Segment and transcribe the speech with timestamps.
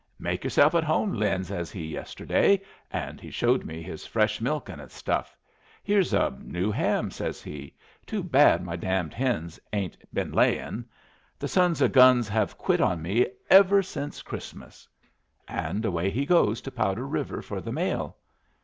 [0.17, 2.61] 'Make yourself at home, Lin,' says he, yesterday.
[2.89, 5.37] And he showed me his fresh milk and his stuff.
[5.83, 7.75] 'Here's a new ham,' says he;
[8.07, 10.85] 'too bad my damned hens ain't been layin'.
[11.37, 14.87] The sons o'guns have quit on me ever since Christmas.'
[15.47, 18.17] And away he goes to Powder River for the mail.